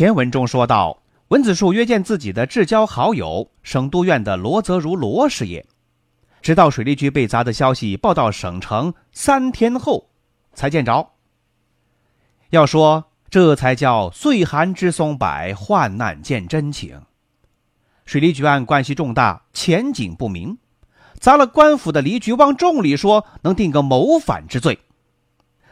[0.00, 5.62] 前文中说到，文子树约见自己的至交好友省督院的罗泽如罗师爷，
[6.40, 10.08] 直到水利局被砸的消息报到省城三天后，
[10.54, 11.10] 才见着。
[12.48, 16.98] 要说这才叫岁寒知松柏，患难见真情。
[18.06, 20.56] 水利局案关系重大，前景不明，
[21.18, 24.78] 砸了官府的离局，往重里说能定个谋反之罪，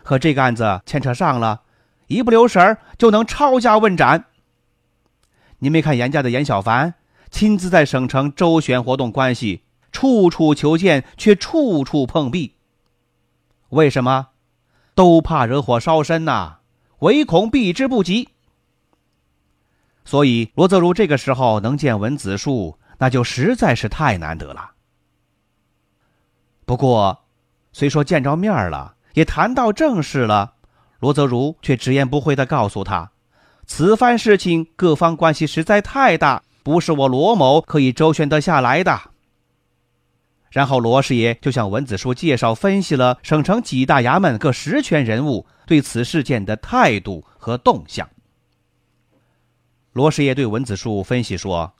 [0.02, 1.62] 和这个案子牵扯上了。
[2.08, 4.26] 一不留神就能抄家问斩。
[5.60, 6.94] 你没看严家的严小凡
[7.30, 12.56] 亲自在省城周旋活动关系，处处求见，却处处碰壁。
[13.70, 14.28] 为什么？
[14.94, 16.58] 都怕惹火烧身呐，
[17.00, 18.30] 唯恐避之不及。
[20.04, 24.72] 所以罗泽如这个时候能见文子树，那就实在是太难得了。
[26.64, 27.24] 不过，
[27.72, 30.54] 虽说见着面了，也谈到正事了。
[30.98, 33.12] 罗泽如却直言不讳地告诉他
[33.66, 39.00] ：“此番事情各方关系实在太大，不是我罗某可以周旋得下来的。”
[40.50, 48.08] 然后罗师爷就向文子树介绍分析了省城几大衙门各实权人物对此事件的态度和动向。
[49.92, 51.74] 罗师爷对文子树分析说：“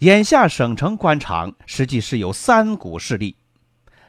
[0.00, 3.36] 眼下省城官场实际是有三股势力，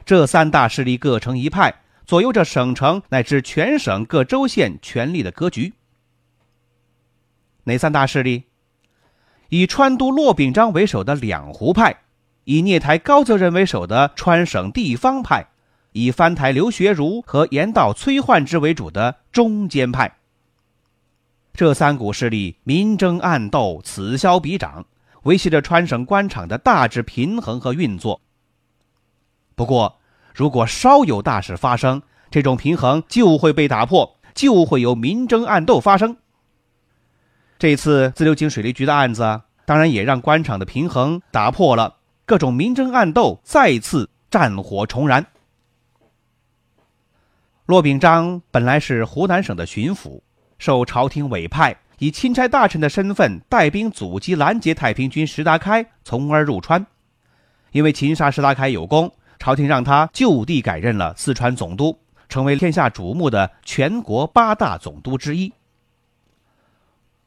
[0.06, 1.74] 这三大势力各成一派。”
[2.08, 5.74] 左右着省城乃至全省各州县权力的格局。
[7.64, 8.44] 哪三大势力？
[9.50, 12.00] 以川都骆秉章为首的两湖派，
[12.44, 15.48] 以聂台高则仁为首的川省地方派，
[15.92, 20.16] 以藩台刘学儒和盐道崔焕之为主的中间派。
[21.52, 24.86] 这三股势力明争暗斗，此消彼长，
[25.24, 28.22] 维系着川省官场的大致平衡和运作。
[29.54, 29.97] 不过，
[30.38, 32.00] 如果稍有大事发生，
[32.30, 36.16] 这种平衡就会被打破，就会有明争暗斗发生。
[37.58, 45.26] 这次自流井水利局的案子，当然也让官场的平衡打破了，各种明争暗斗再次战火重燃。
[47.66, 50.20] 骆秉章本来是湖南省的巡抚，
[50.56, 56.86] 受朝廷委派，以钦差大臣的身份带兵阻击拦截太平军石达开，从而入川。
[57.72, 59.12] 因为擒杀石达开有功。
[59.38, 65.52] 朝廷让他就地改任了四川总督，成为天下瞩目的全国八大总督之一。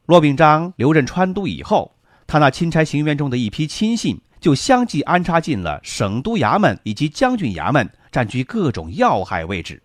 [0.06, 1.94] 骆秉章留任川都以后，
[2.26, 9.82] 他那钦差行辕中的一批亲信就相继安插进了省督衙门以及将军衙门，占据各种要害位置。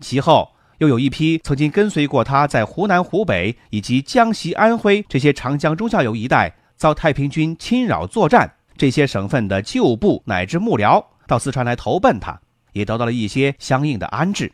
[0.00, 11.04] 其后又有一批曾经跟随过他在湖南、湖北以及江西、安徽这些长江中下游一带遭太平军侵扰作战这些省份的旧部乃至幕僚。
[11.26, 12.40] 到四川来投奔他，
[12.72, 14.52] 也得到了一些相应的安置，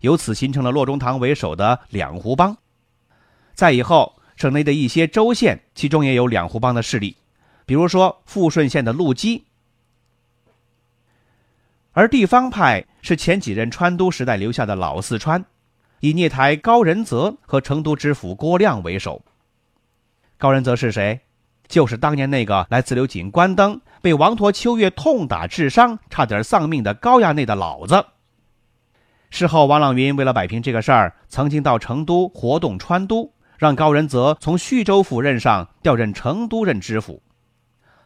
[0.00, 2.56] 由此形成了骆中堂为首的两湖帮。
[3.54, 7.16] 再以后，省内的一些州县，其中也有两湖帮的势力，
[7.66, 9.44] 比如说富顺县的陆基。
[11.92, 15.44] 而地方派是前几任川都时代留下的老四川，
[16.00, 19.22] 以聂台高仁泽和成都知府郭亮为首。
[20.38, 21.20] 高仁泽是谁？
[21.72, 28.04] 就是当年那个来自流井关灯，被王陀秋月痛打致伤，差点丧命的高衙内的老子。
[29.30, 37.22] 事后，王朗云为了摆平这个事儿，曾经到成都活动川都，让高仁泽从叙州府任上调任成都任知府。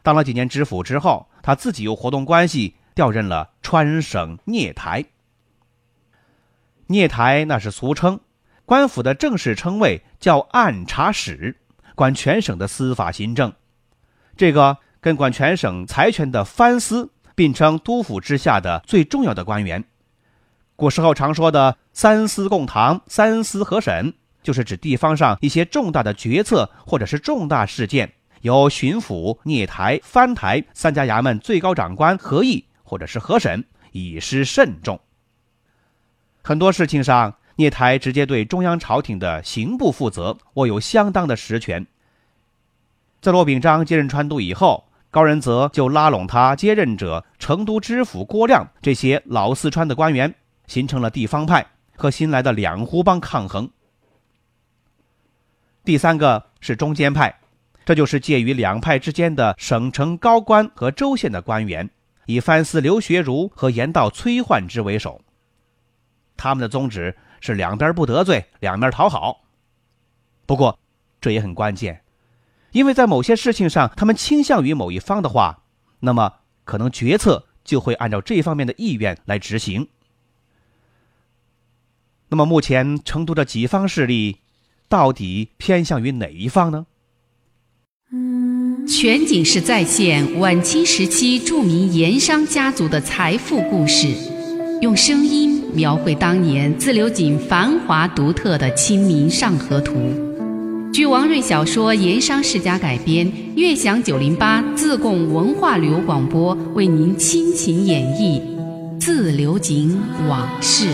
[0.01, 5.03] 当了几年知府之后，他自己又活动关系，调任了川省聂台。
[6.85, 8.21] 聂台那是俗称，
[8.65, 11.57] 官府的正式称谓叫按察使。
[11.97, 13.51] 管全省的司法行政，
[14.35, 19.83] 这个跟管全省财权的藩司并称督府之下的最重要的官员。
[20.75, 24.13] 古时候常说的“三司共堂”“三司合审”，
[24.43, 34.99] 就是指地方上一些重大的决策或者是重大事件，由巡抚、聂台、藩台三家衙门最高长官合议或者是合审，以示慎重。
[36.43, 37.36] 很多事情上。
[37.57, 41.85] 聂台直接对中央朝廷的刑部负责，握有相当的实权。
[43.19, 50.33] 在骆秉章接任川都以后，高仁泽就拉拢他接任者成都知府郭亮这些老四川的官员，
[50.67, 51.65] 形成了地方派，
[51.95, 53.67] 和新来的两湖帮抗衡。
[55.83, 57.39] 第三个是中间派，
[57.83, 61.89] 这就是介于两派之间的省城高官和州县的官员，
[62.27, 65.19] 以藩司刘学儒和盐道崔焕之为首。
[66.35, 69.43] 他们的宗旨是两边不得罪，两边讨好。
[70.45, 70.79] 不过，
[71.19, 72.01] 这也很关键，
[72.71, 75.63] 因为在某些事情上，他们倾向于某一方的话，
[75.99, 79.89] 那么可能决策就会按照这方面的意愿来执行。
[82.29, 84.37] 那么，目前成都的几方势力，
[84.89, 86.85] 到底偏向于哪一方呢？
[88.87, 94.07] 全景式再现晚清时期著名盐商家族的财富故事，
[94.81, 95.46] 用声音
[95.77, 99.93] 描绘当年自流井繁华独特的《清明上河图》。
[100.91, 108.41] 据王瑞小说《盐商世家》改编，悦享九零八自贡文化旅游广播为您倾情演绎
[108.99, 109.95] 自流井
[110.27, 110.87] 往事。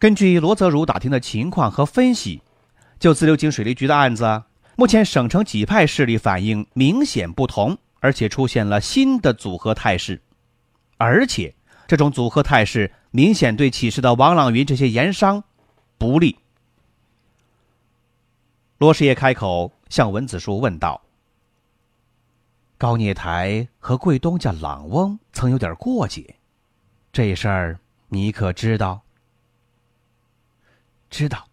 [0.00, 2.42] 根据罗泽如打听的情况和分析，
[2.98, 4.42] 就自流井水利局的案子，
[4.78, 10.22] 目前省城几派势力反应明显不同，而且出现了新的组合态势，
[10.98, 11.52] 而且
[11.88, 15.42] 这种组合态势明显对起事的王朗云这些盐商
[15.98, 16.38] 不利。
[18.78, 21.02] 罗师爷开口向文子树问道
[22.78, 26.36] ：“高聂台和贵东家朗翁曾有点过节，
[27.10, 29.02] 这事儿你可知道？”
[31.10, 31.48] 知道。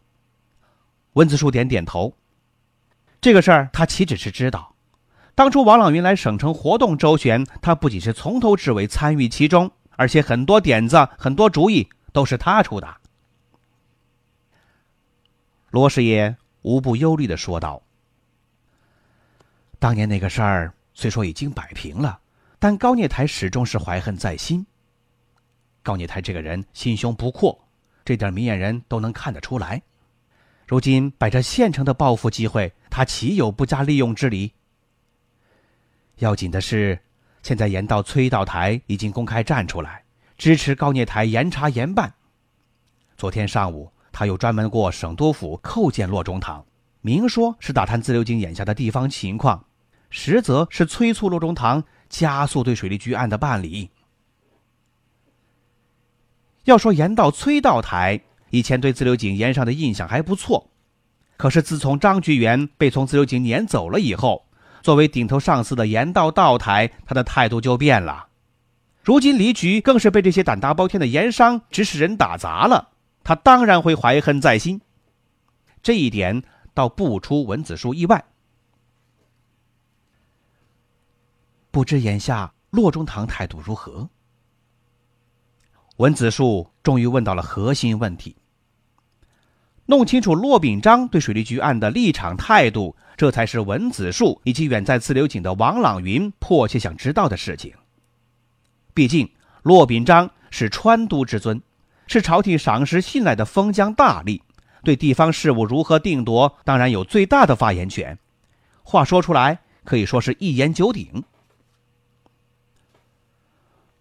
[1.14, 2.16] 文子树点点头。
[3.26, 4.76] 这个事儿他岂止是知道？
[5.34, 12.98] 当初王朗云来省城活动周旋，他不仅是从头至尾参与其中，而且很多点子、很多主意都是他出的。
[15.72, 17.82] 罗师爷无不忧虑的说道
[19.80, 22.20] ：“当年那个事儿虽说已经摆平了，
[22.60, 24.64] 但高聂台始终是怀恨在心。
[25.82, 27.60] 高聂台这个人心胸不阔。”
[28.06, 29.82] 这点明眼人都能看得出来。
[30.66, 34.54] 如今摆着现成的报复机会，他岂有不加利用之理？
[36.18, 37.00] 要紧的是，
[37.44, 40.04] 现在盐道崔道台已经公开站出来，
[40.38, 42.14] 支持高聂台严查严办。
[43.16, 46.66] 昨天上午，他又专门过省督府叩见骆中堂，
[47.02, 49.66] 明说是打探自流井眼下的地方情况，
[50.10, 53.92] 实则是催促骆中堂加速对水利局案的办理。
[56.64, 58.20] 要说盐道崔道台
[58.56, 60.70] 以前对自流井盐上的印象还不错，
[61.36, 64.46] 可是自从张局员被从自流井撵走了以后，
[64.82, 68.28] 作为顶头上司的盐道道台，他的态度就变了。
[69.04, 72.92] 如今离局更是被这些胆大包天的盐商指使人打砸了，
[73.26, 74.80] 他当然会怀恨在心。
[75.84, 76.42] 这一点
[76.74, 78.24] 倒不出文子树意外。
[81.72, 84.08] 不知眼下骆中堂态度如何？
[85.98, 88.36] 文子树终于问到了核心问题，
[89.88, 97.74] 弄清楚骆秉章对水利局案的立场态度，这才是文子树以及远在自流井的王朗云迫切想知道的事情。
[98.94, 99.30] 毕竟，
[99.62, 101.62] 骆秉章是川都之尊，
[102.08, 104.42] 是朝廷赏识信赖的封疆大吏，
[104.84, 108.18] 对地方事务如何定夺，当然有最大的发言权。
[108.84, 111.24] 话说出来，可以说是一言九鼎。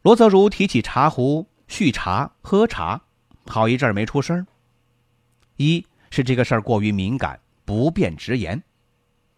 [0.02, 1.46] 罗泽如提起茶壶。
[1.66, 3.00] 续茶喝茶，
[3.46, 4.46] 好一阵儿没出声。
[5.56, 8.58] 一是这个事儿过于敏感，不便直言；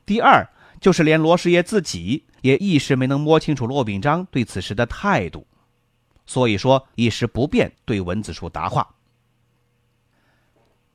[0.04, 0.48] 第二
[0.80, 5.46] 就是连罗师爷自己也一时没能摸清楚骆秉章对此事的态度，
[6.26, 8.88] 所以说一时不便对文子树答话。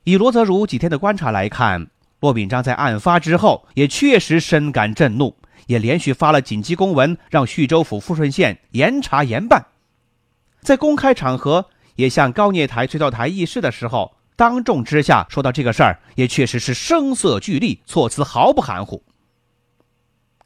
[0.04, 1.88] 以罗泽如几天的观察来看，
[2.20, 5.36] 骆秉章在案发之后也确实深感震怒，
[5.66, 9.66] 也连续发了紧急公文，让徐州府富顺县严查严办。
[10.60, 19.00] 在公开场合也向高聂台、崔道台议事的时候，当众之下说到这个事儿，也确实是声色俱厉，措辞毫不含糊。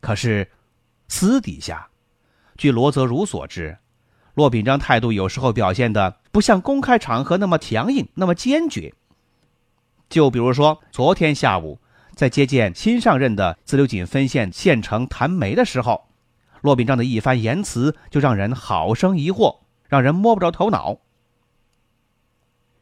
[0.03, 0.51] 可是，
[1.09, 1.89] 私底下，
[2.59, 3.79] 据罗泽如所知，
[4.35, 8.93] 骆秉章态度有时候表现的不像公开场合那么强硬、那么坚决。
[10.11, 11.81] 就比如说昨天下午
[12.15, 16.07] 在接见新上任的自流井分县县城谭梅的时候，
[16.61, 19.61] 骆秉章的一番言辞就让人好生疑惑。
[19.89, 20.99] 让人摸不着头脑。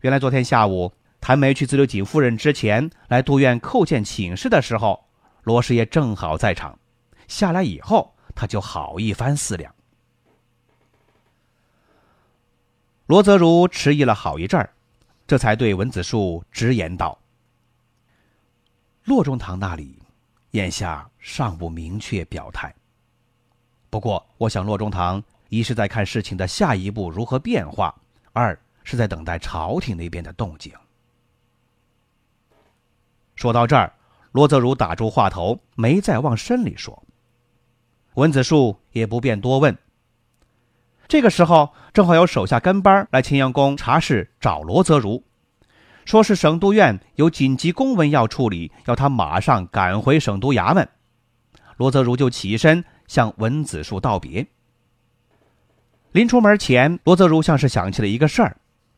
[0.01, 0.93] 原来昨天下午，
[1.25, 5.03] 谭梅去自流井夫人之前来杜院叩见请示的时候，
[5.45, 6.79] 罗师爷正好在场。
[7.29, 9.75] 下来以后，他就好一番思量。
[13.07, 14.69] 罗泽如迟疑了好一阵儿，
[15.27, 17.19] 这才对文子树直言道
[19.05, 19.99] ：“骆中堂那里，
[20.51, 22.71] 眼下尚不明确表态。
[23.89, 27.95] 不过，我想骆中堂。”一是在看事情的下一步如何变化，
[28.35, 30.71] 二是在等待朝廷那边的动静。
[33.45, 33.93] 说到这儿，
[34.33, 37.05] 罗泽如打住话头，没再往深里说。
[38.15, 39.77] 文子树也不便多问。
[41.09, 45.23] 这个时候，正好有手下跟班来青阳宫查事，找罗泽如，
[46.07, 50.89] 说是省督院有紧急公文要处理，要他马上赶回省督衙门。
[51.77, 54.47] 罗泽如就起身向文子树道别。
[56.13, 58.57] 临出门前，罗泽如像是想起了一个事儿，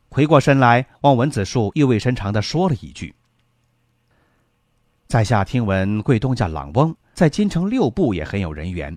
[0.09, 3.13] 回过身来望文子树意味深长地说了一句
[5.07, 8.95] ：“在下听闻贵东家朗翁在京城六部也很有人缘，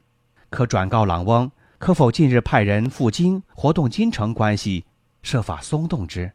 [0.50, 4.84] 可转告朗翁。”可否近日派人赴京活动京城关系，
[5.22, 6.30] 设法松动之？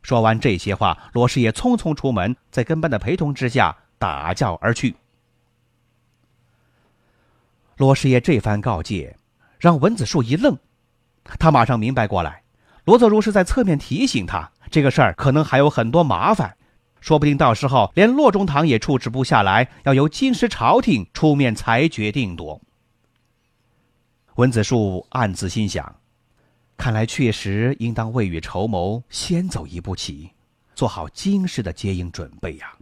[0.00, 4.96] 说完这些话，罗师爷匆匆出门，在跟班的陪同之下打轿而去。
[7.76, 9.14] 罗师爷这番告诫，
[9.58, 10.56] 让文子树一愣，
[11.38, 12.42] 他马上明白过来，
[12.86, 16.56] 罗泽如是在侧面提醒他，这个事儿可能还有很多麻烦，
[17.00, 22.60] 说不定到时候连洛中堂也处置不下来，要由京师朝廷出面裁决定夺。
[24.36, 25.96] 文子树暗自心想
[26.76, 30.30] ：“看来确实应当未雨绸缪，先走一步棋，
[30.74, 32.72] 做好京师的接应准备呀。”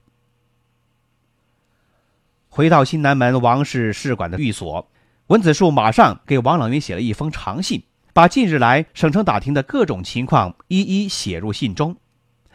[2.49, 4.89] 回到新南门王氏试馆的寓所，
[5.29, 7.83] 文子树马上给王朗云写了一封长信，
[8.13, 11.97] 把近日来省城打听的各种情况一一写入信中，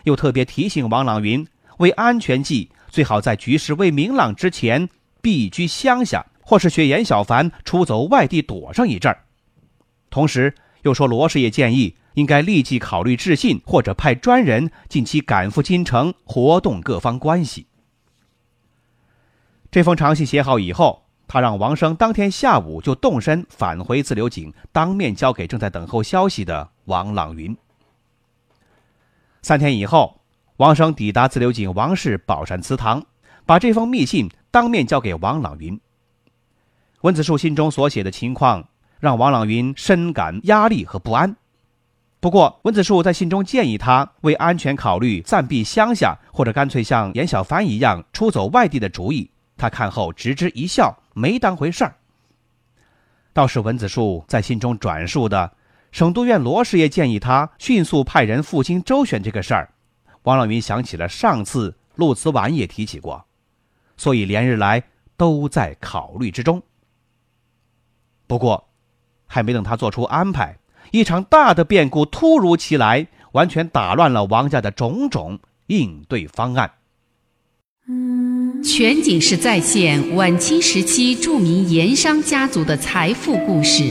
[0.03, 1.45] 又特别提醒王朗云，
[1.83, 4.89] 为安全计，最好在局势未明朗之前
[5.21, 6.25] 避居乡下。
[6.45, 9.23] 或是学严小凡出走外地躲上一阵儿，
[10.09, 17.65] 同时又说罗师爷建议应该立即考虑致信，或者派专人近期赶赴京城，活动各方关系。
[19.71, 27.55] 这封长信写好以后，他让王生当天下午就动身返回自流井，当面交给正在等候消息的王朗云。
[29.41, 30.19] 三天以后，
[30.63, 33.03] 王生抵达自流井王氏宝山祠堂，
[33.45, 35.77] 把这封密信当面交给王朗云。
[37.01, 38.65] 文子树心中所写的情况，
[39.01, 41.35] 让王朗云深感压力和不安。
[42.21, 49.29] 不过，文子树在信中建议他为安全考虑，暂避乡下，或者干脆像严小凡一样出走外地的主意。
[49.57, 51.93] 他看后直之一笑，没当回事儿。
[53.33, 55.51] 倒是文子树在信中转述的
[55.91, 59.72] 省督院罗师爷建议他迅速派人赴京周旋这个事儿，
[60.23, 63.25] 王老云想起了上次陆慈婉也提起过，
[63.97, 64.83] 所以连日来
[65.15, 66.61] 都在考虑之中。
[68.25, 68.69] 不过，
[69.27, 70.57] 还没等他做出安排，
[70.91, 76.71] 一场大的变故突如其来，完全打乱了王家的种种应对方案。
[78.63, 83.83] 全景式再现晚清时期著名盐商家族的财富故事，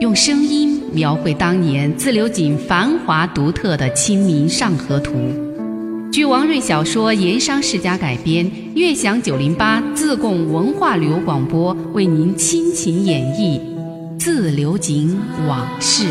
[0.00, 5.12] 用声音描绘当年自流井繁华独特的《清明上河图》。
[6.12, 13.60] 据王瑞小说《盐商世家》改编，悦享九零八自贡文化旅游广播为您倾情演绎
[14.18, 16.04] 《自流井往事》。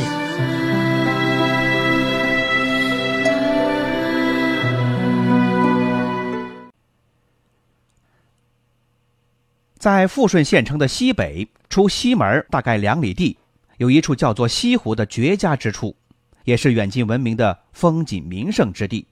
[9.77, 13.37] 在富顺县城的西北，出西门大概两里地，
[13.77, 15.95] 有一处叫做西湖的绝佳之处，
[16.43, 19.07] 也是远近闻名的风景名胜之地。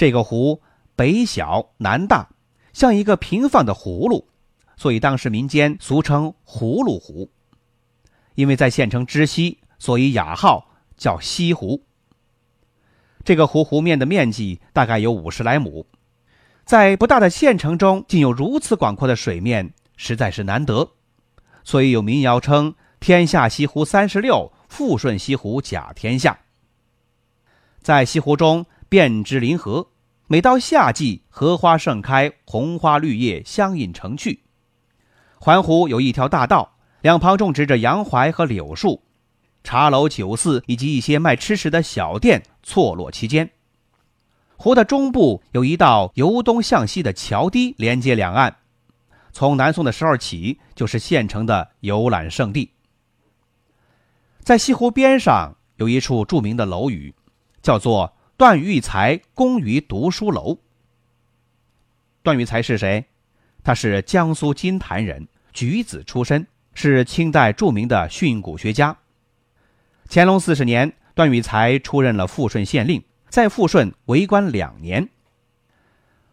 [0.00, 0.62] 这个湖
[0.96, 2.30] 北小南大，
[2.72, 4.26] 像一个平放的葫芦，
[4.74, 7.30] 所以当时民间俗称“葫芦湖”。
[8.34, 10.66] 因为在县城之西，所以雅号
[10.96, 11.84] 叫西湖。
[13.24, 15.84] 这个湖湖面的面积大概有五十来亩，
[16.64, 20.92] 在不大的县城中，竟有如此广阔的水面，实在是难得，
[21.62, 26.40] 所以有民谣称“天下西湖三十六，富顺西湖甲天下”。
[27.82, 28.64] 在西湖中。
[28.90, 29.86] 遍植林河，
[30.26, 34.42] 每到夏季，荷花盛开，红花绿叶相映成趣。
[35.38, 39.04] 环湖有一条大道，两旁种植着杨槐和柳树，
[39.62, 43.48] 茶楼、酒肆以及一些卖吃食的小店错落其间。
[44.56, 48.56] 湖的中部有一道由东向西的桥堤连接两岸，
[49.30, 52.72] 从南宋的时候起就是县城的游览胜地。
[54.40, 57.14] 在西湖边上有一处著名的楼宇，
[57.62, 58.12] 叫做。
[58.40, 60.56] 段玉裁公余读书楼。
[62.22, 63.04] 段玉裁是谁？
[63.62, 68.96] 他是江苏金坛人，举子出身，是清代著名的训诂学家。
[70.08, 75.10] 乾隆四十年，段玉裁出任了富顺县令，在富顺为官两年。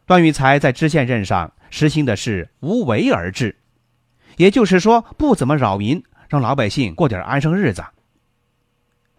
[0.06, 3.58] 段玉裁在知县任上实行的是无为而治，
[4.38, 7.84] 也就是说不怎么扰民，让老百姓过点安生日子。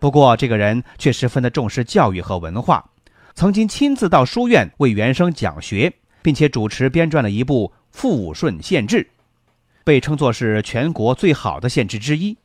[0.00, 2.90] 不过，这个人却十分的重视教育和文化，
[3.35, 9.02] 曾经亲自到书院为原生讲学，并且主持编撰了一部《富顺县志》，
[9.83, 12.37] 被称作是全国最好的县志之一。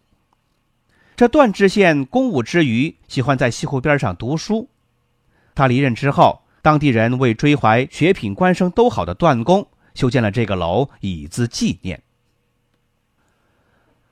[1.15, 4.67] 这段知县公务之余，喜欢在西湖边上读书。
[5.53, 12.01] 他离任之后，当地人为追怀学品官声都好的段公，修建了这个楼以资纪念。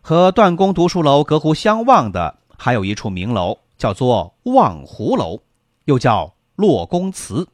[0.01, 2.40] 和段公读书楼隔湖相望的。
[2.63, 5.41] 还有一处名楼，叫做望湖楼，
[5.85, 7.47] 又叫骆公祠。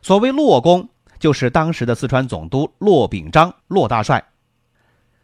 [0.00, 4.24] 所谓骆公，就是当时的四川总督骆秉章，骆大帅。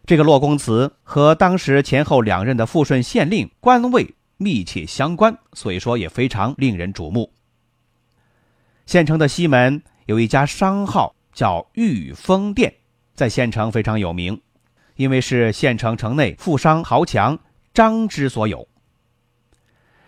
[0.04, 7.30] 这个骆公祠和当时前后两任的富顺县令官位密切相关，所以说也非常令人瞩目。
[8.84, 12.74] 县城的西门有一家商号叫玉峰店，
[13.14, 14.42] 在县城非常有名，
[14.96, 17.38] 因为是县城城内富商豪强。
[17.76, 18.66] 张芝所有。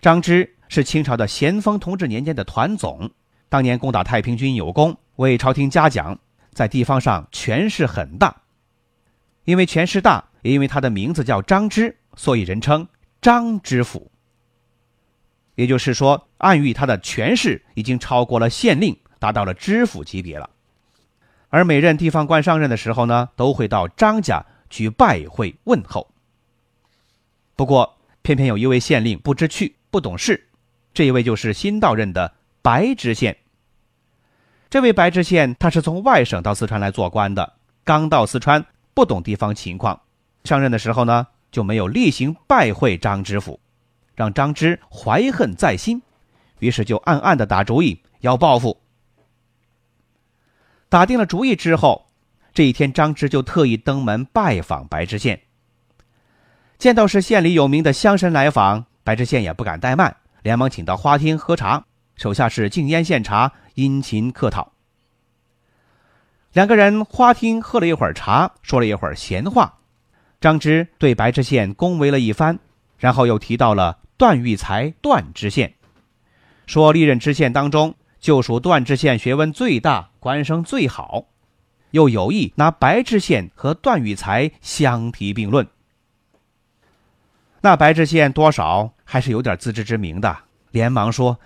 [0.00, 3.10] 张芝是清朝的咸丰同治年间的团总，
[3.50, 6.18] 当年攻打太平军有功，为朝廷嘉奖，
[6.54, 8.34] 在地方上权势很大。
[9.44, 12.88] 因为权势大，也因为他的名字叫张芝，所以人称
[13.20, 14.10] 张知府。
[15.54, 20.48] 也就是说，暗喻他的权势已经超过了县令，达到了知府级别了。
[21.50, 26.10] 而每任地方官上任的时候呢，都会到张家去拜会问候。
[27.58, 30.46] 不过，偏偏有一位县令不知趣、不懂事，
[30.94, 33.36] 这一位就是新到任的白知县。
[34.70, 40.00] 这位白知县他是从外省到四川来做官的，刚到四川，不懂地方情况，
[40.44, 43.58] 上任的时候呢就没有例行拜会张知府，
[44.14, 46.00] 让张知怀恨在心，
[46.60, 48.80] 于是就暗暗的打主意要报复。
[50.88, 52.06] 打定了主意之后，
[52.54, 55.40] 这一天张芝就特意登门拜访白知县。
[56.78, 64.70] 见到是县里有名的乡绅来访，白知县也不敢怠慢，连忙请到花厅喝茶，手下是敬烟献茶，殷勤客套。
[66.52, 69.78] 两个人花厅喝了一会儿茶，说了一会儿闲话，
[70.40, 72.56] 张芝对白知县恭维了一番，
[72.96, 75.74] 然后又提到了段玉才段知县，
[76.66, 81.24] 说历任知县当中，就属段知县学问最大，官声最好，
[81.90, 85.66] 又有意拿白知县和段玉才相提并论。
[87.68, 90.34] 那白知县多少还是有点自知之明的，
[90.70, 91.38] 连忙说：“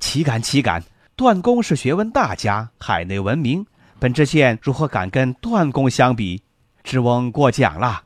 [0.00, 0.82] 岂敢岂敢！
[1.16, 3.64] 段公是学问大家，海内闻名，
[3.98, 6.42] 本知县如何敢跟段公相比？
[6.84, 8.02] 知翁过奖了。”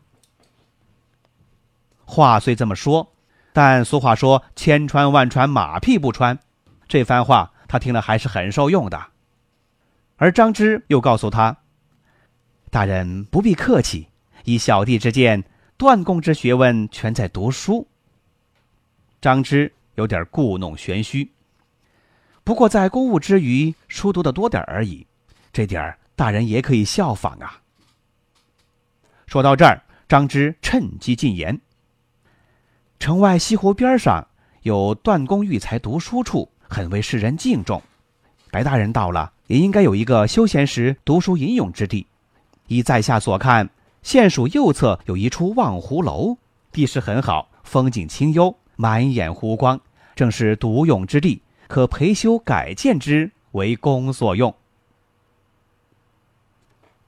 [2.06, 3.12] 话虽这么说，
[3.52, 6.38] 但俗话说“千穿万穿，马屁不穿”，
[6.86, 9.06] 这番话他听了还是很受用的。
[10.18, 11.56] 而张芝又告诉他
[12.70, 14.06] ：“大人不必客气，
[14.44, 15.42] 以小弟之见。”
[15.78, 17.86] 段公之学问全在读书。
[19.20, 21.30] 张芝有点故弄玄虚，
[22.44, 25.06] 不过在公务之余，书读的多点而已，
[25.52, 27.60] 这点儿大人也可以效仿啊。
[29.26, 31.60] 说到这儿，张芝趁机进言：
[32.98, 34.26] 城外西湖边上
[34.62, 37.82] 有段公育才读书处，很为世人敬重。
[38.50, 42.06] 白大人到了，也应该有一个休闲时读书吟咏之地。
[42.68, 43.68] 依在下所看。
[44.06, 46.38] 县署右侧有一处望湖楼，
[46.70, 49.80] 地势很好，风景清幽，满眼湖光，
[50.14, 54.54] 正是独用之地，可培修改建之为公所用。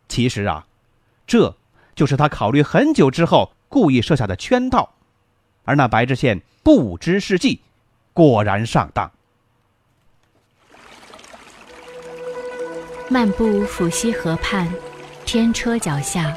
[0.08, 0.66] 其实啊，
[1.24, 1.56] 这
[1.94, 4.92] 就是他考虑很久之后故意设下的圈套，
[5.62, 7.60] 而那白知县不知是计，
[8.12, 9.08] 果然上当。
[13.08, 14.68] 漫步抚溪河畔，
[15.24, 16.36] 天车脚下。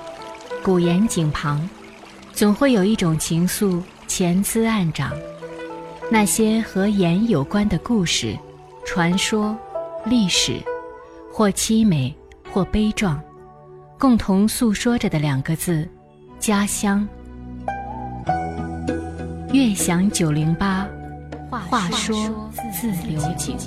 [0.63, 1.67] 古岩井旁，
[2.33, 5.11] 总会有一种情愫潜滋暗长。
[6.11, 8.37] 那些和盐有关的故事、
[8.85, 9.57] 传说、
[10.05, 10.61] 历史，
[11.33, 12.15] 或凄美，
[12.53, 13.19] 或悲壮，
[13.97, 15.89] 共同诉说着的两个字：
[16.39, 17.07] 家乡。
[19.51, 20.87] 悦享九零八，
[21.49, 22.15] 话说
[22.71, 23.57] 自流井。